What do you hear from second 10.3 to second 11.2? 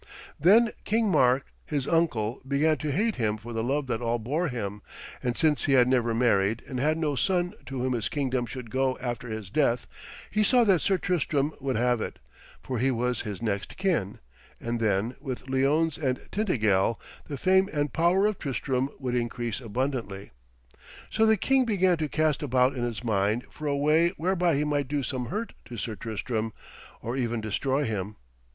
he saw that Sir